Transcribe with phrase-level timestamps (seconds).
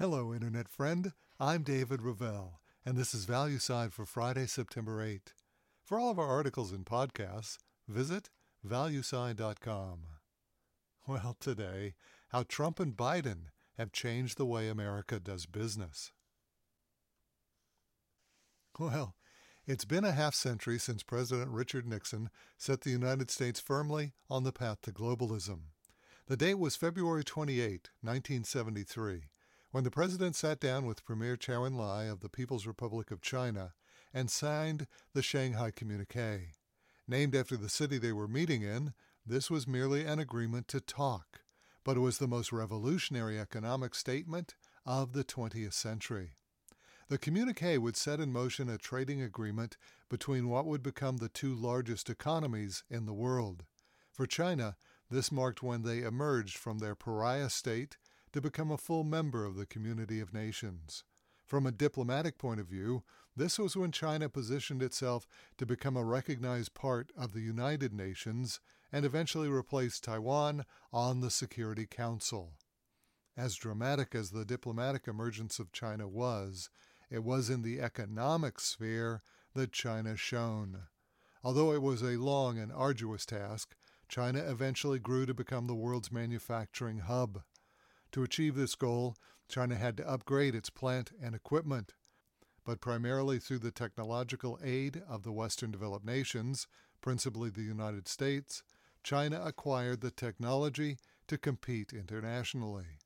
[0.00, 1.12] Hello, Internet friend.
[1.40, 5.32] I'm David Ravel, and this is ValueSide for Friday, September 8.
[5.82, 7.58] For all of our articles and podcasts,
[7.88, 8.30] visit
[8.64, 9.98] valueside.com.
[11.08, 11.94] Well, today,
[12.28, 16.12] how Trump and Biden have changed the way America does business.
[18.78, 19.16] Well,
[19.66, 24.44] it's been a half century since President Richard Nixon set the United States firmly on
[24.44, 25.72] the path to globalism.
[26.28, 29.22] The date was February 28, 1973,
[29.70, 33.74] when the president sat down with Premier Chou En-lai of the People's Republic of China
[34.14, 36.52] and signed the Shanghai Communique.
[37.06, 38.94] Named after the city they were meeting in,
[39.26, 41.40] this was merely an agreement to talk,
[41.84, 44.54] but it was the most revolutionary economic statement
[44.86, 46.32] of the 20th century.
[47.08, 49.76] The communique would set in motion a trading agreement
[50.08, 53.64] between what would become the two largest economies in the world.
[54.12, 54.76] For China,
[55.10, 57.96] this marked when they emerged from their pariah state
[58.32, 61.04] to become a full member of the community of nations.
[61.46, 63.04] From a diplomatic point of view,
[63.34, 65.26] this was when China positioned itself
[65.56, 68.60] to become a recognized part of the United Nations
[68.92, 72.54] and eventually replaced Taiwan on the Security Council.
[73.36, 76.68] As dramatic as the diplomatic emergence of China was,
[77.08, 79.22] it was in the economic sphere
[79.54, 80.82] that China shone.
[81.44, 83.76] Although it was a long and arduous task,
[84.08, 87.42] China eventually grew to become the world's manufacturing hub.
[88.12, 89.16] To achieve this goal,
[89.48, 91.94] China had to upgrade its plant and equipment.
[92.64, 96.66] But primarily through the technological aid of the Western developed nations,
[97.00, 98.62] principally the United States,
[99.02, 100.98] China acquired the technology
[101.28, 102.98] to compete internationally.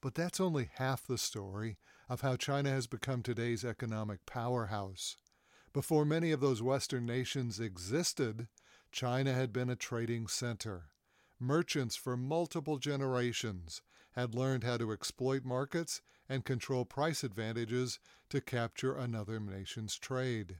[0.00, 5.16] But that's only half the story of how China has become today's economic powerhouse.
[5.72, 8.48] Before many of those Western nations existed,
[8.90, 10.90] China had been a trading center.
[11.40, 13.80] Merchants for multiple generations
[14.12, 17.98] had learned how to exploit markets and control price advantages
[18.30, 20.58] to capture another nation's trade.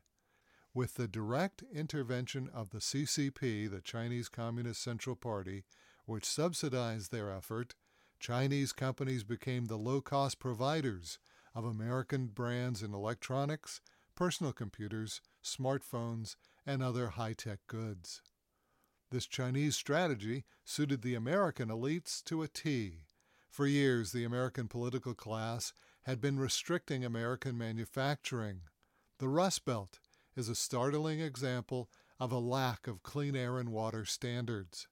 [0.74, 5.64] With the direct intervention of the CCP, the Chinese Communist Central Party,
[6.06, 7.74] which subsidized their effort,
[8.18, 11.18] Chinese companies became the low cost providers
[11.54, 13.80] of American brands in electronics,
[14.14, 18.22] personal computers, smartphones, and other high tech goods.
[19.10, 23.04] This Chinese strategy suited the American elites to a T.
[23.52, 25.74] For years, the American political class
[26.04, 28.62] had been restricting American manufacturing.
[29.18, 30.00] The Rust Belt
[30.34, 34.88] is a startling example of a lack of clean air and water standards.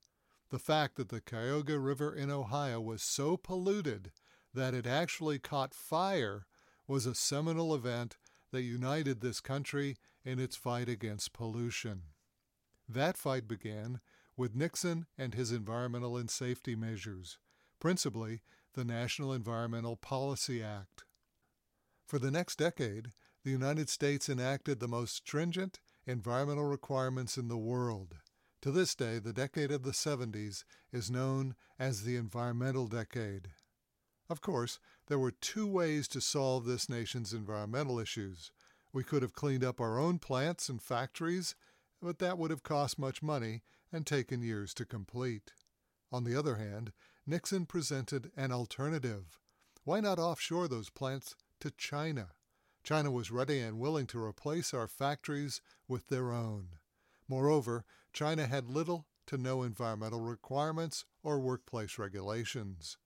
[0.51, 4.13] The fact that the Cuyahoga River in Ohio was so polluted
[4.53, 6.45] that it actually caught fire
[6.87, 8.19] was a seminal event
[8.51, 12.03] that united this country in its fight against pollution.
[12.87, 14.01] That fight began
[14.37, 17.39] with Nixon and his environmental and safety measures,
[17.81, 18.43] principally
[18.75, 21.05] the National Environmental Policy Act.
[22.07, 27.59] For the next decade, the United States enacted the most stringent environmental requirements in the
[27.59, 28.17] world.
[28.63, 33.49] To this day, the decade of the 70s is known as the environmental decade.
[34.29, 38.53] Of course, there were two ways to solve this nation's environmental issues.
[38.93, 41.55] We could have cleaned up our own plants and factories,
[42.03, 45.53] but that would have cost much money and taken years to complete.
[46.13, 46.93] On the other hand,
[47.27, 49.39] Nixon presented an alternative.
[49.85, 52.31] Why not offshore those plants to China?
[52.83, 56.79] China was ready and willing to replace our factories with their own.
[57.29, 62.97] Moreover, China had little to no environmental requirements or workplace regulations.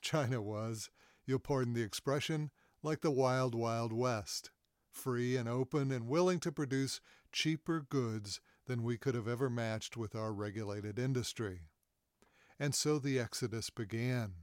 [0.00, 0.90] China was,
[1.26, 2.50] you'll pardon the expression,
[2.82, 4.50] like the wild, wild west,
[4.90, 7.00] free and open and willing to produce
[7.32, 11.62] cheaper goods than we could have ever matched with our regulated industry.
[12.60, 14.34] And so the exodus began.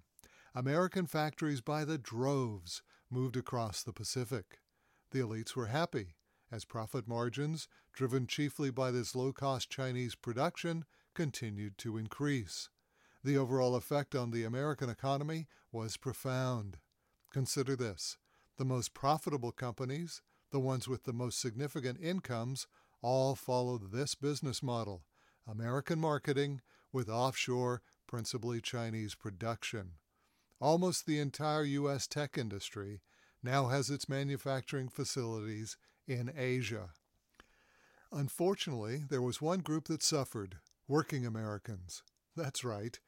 [0.55, 4.59] American factories by the droves moved across the Pacific.
[5.11, 6.16] The elites were happy,
[6.51, 12.69] as profit margins, driven chiefly by this low cost Chinese production, continued to increase.
[13.23, 16.78] The overall effect on the American economy was profound.
[17.31, 18.17] Consider this
[18.58, 22.66] the most profitable companies, the ones with the most significant incomes,
[23.03, 25.03] all followed this business model
[25.47, 26.61] American marketing
[26.91, 29.91] with offshore, principally Chinese production.
[30.59, 32.07] Almost the entire U.S.
[32.07, 33.01] tech industry
[33.43, 35.77] now has its manufacturing facilities
[36.07, 36.89] in Asia.
[38.11, 40.57] Unfortunately, there was one group that suffered
[40.87, 42.01] working Americans.
[42.35, 42.99] That's right,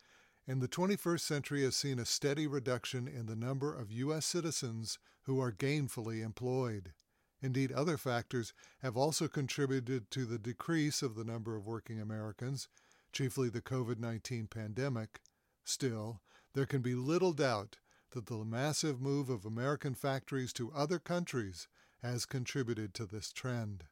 [0.45, 4.25] and the 21st century has seen a steady reduction in the number of U.S.
[4.25, 6.93] citizens who are gainfully employed.
[7.41, 12.67] Indeed, other factors have also contributed to the decrease of the number of working Americans,
[13.11, 15.19] chiefly the COVID 19 pandemic.
[15.63, 16.21] Still,
[16.53, 17.77] there can be little doubt
[18.11, 21.67] that the massive move of American factories to other countries
[22.01, 23.83] has contributed to this trend.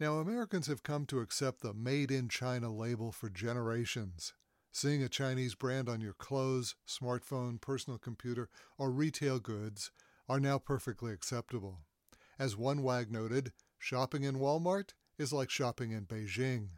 [0.00, 4.32] Now, Americans have come to accept the Made in China label for generations.
[4.72, 8.48] Seeing a Chinese brand on your clothes, smartphone, personal computer,
[8.78, 9.90] or retail goods
[10.28, 11.80] are now perfectly acceptable.
[12.38, 16.68] As one wag noted, shopping in Walmart is like shopping in Beijing.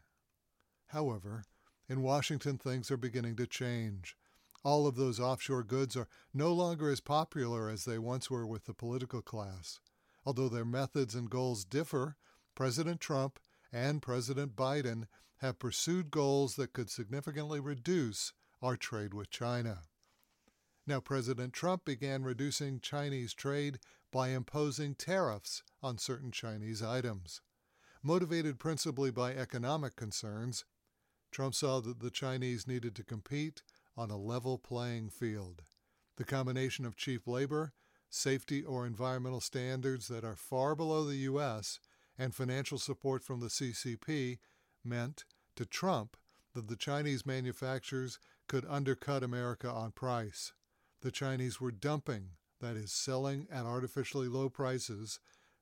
[0.93, 1.45] However,
[1.89, 4.15] in Washington things are beginning to change.
[4.63, 8.67] All of those offshore goods are no longer as popular as they once were with
[8.67, 9.81] the political class.
[10.27, 12.17] Although their methods and goals differ,
[12.55, 13.41] President Trump
[13.73, 15.07] and President Biden
[15.39, 19.85] have pursued goals that could significantly reduce our trade with China.
[20.87, 23.79] Now, President Trump began reducing Chinese trade
[24.13, 27.41] by imposing tariffs on certain Chinese items.
[28.03, 30.65] Motivated principally by economic concerns,
[31.33, 33.63] Trump saw that the Chinese needed to compete
[33.97, 35.63] on a level playing field.
[36.17, 37.73] The combination of cheap labor,
[38.11, 41.81] safety or environmental standards that are far below the U.S.,
[42.19, 44.39] and financial support from the CCP
[44.85, 45.25] meant
[45.57, 46.17] to Trump
[46.55, 50.53] that the Chinese manufacturers could undercut America on price.
[51.01, 55.19] The Chinese were dumping, that is, selling at artificially low prices,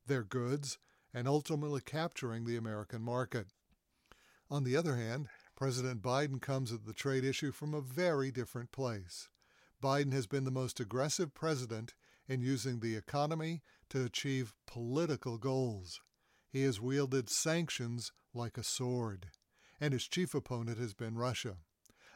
[0.07, 0.79] their goods
[1.15, 3.47] and ultimately capturing the American market.
[4.51, 5.29] On the other hand,
[5.61, 9.29] President Biden comes at the trade issue from a very different place.
[9.83, 11.93] Biden has been the most aggressive president
[12.27, 13.61] in using the economy
[13.91, 16.01] to achieve political goals.
[16.49, 19.27] He has wielded sanctions like a sword
[19.79, 21.57] and his chief opponent has been Russia.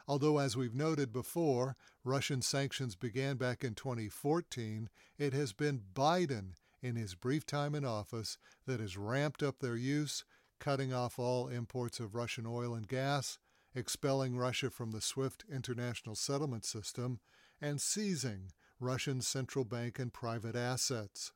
[0.07, 4.89] Although, as we've noted before, Russian sanctions began back in 2014,
[5.19, 9.75] it has been Biden in his brief time in office that has ramped up their
[9.75, 10.25] use,
[10.65, 13.37] cutting off all imports of Russian oil and gas,
[13.75, 17.19] expelling Russia from the SWIFT international settlement system,
[17.61, 21.31] and seizing Russian central bank and private assets.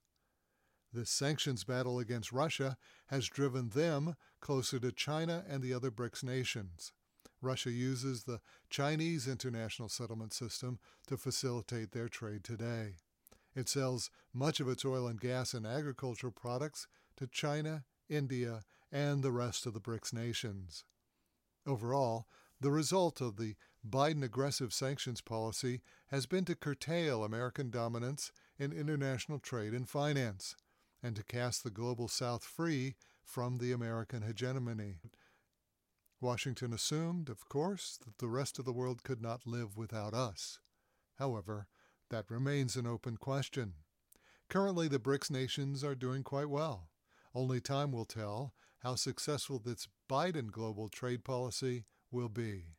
[0.91, 2.75] This sanctions battle against Russia
[3.09, 6.91] has driven them closer to China and the other BRICS nations.
[7.39, 8.41] Russia uses the
[8.71, 12.95] Chinese international settlement system to facilitate their trade today.
[13.55, 16.87] It sells much of its oil and gas and agricultural products
[17.17, 20.83] to China, India, and the rest of the BRICS nations.
[21.65, 22.27] Overall,
[22.59, 23.55] the result of the
[23.87, 30.55] Biden aggressive sanctions policy has been to curtail American dominance in international trade and finance
[31.01, 34.97] and to cast the global South free from the American hegemony.
[36.19, 40.59] Washington assumed, of course, that the rest of the world could not live without us.
[41.17, 41.67] However,
[42.09, 43.75] that remains an open question.
[44.49, 46.89] Currently, the BRICS nations are doing quite well.
[47.33, 52.75] Only time will tell how successful this Biden global trade policy will be.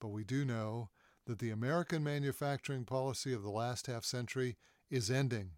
[0.00, 0.90] But we do know
[1.26, 4.56] that the American manufacturing policy of the last half century
[4.90, 5.50] is ending.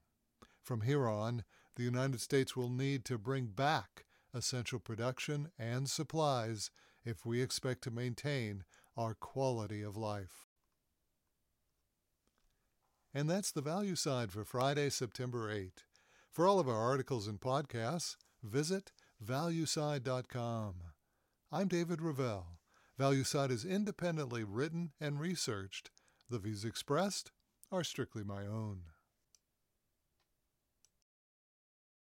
[0.62, 1.44] From here on,
[1.76, 4.04] the United States will need to bring back
[4.34, 6.70] essential production and supplies
[7.04, 8.64] if we expect to maintain
[8.96, 10.46] our quality of life.
[13.14, 15.84] And that's the ValueSide for Friday, September 8.
[16.30, 18.92] For all of our articles and podcasts, visit
[19.24, 20.74] valueside.com.
[21.50, 22.46] I'm David Ravel.
[22.98, 25.90] ValueSide is independently written and researched.
[26.28, 27.30] The views expressed
[27.70, 28.82] are strictly my own.